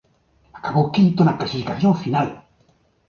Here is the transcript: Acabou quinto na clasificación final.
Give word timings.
Acabou 0.57 0.85
quinto 0.95 1.19
na 1.23 1.37
clasificación 1.39 1.93
final. 2.03 2.27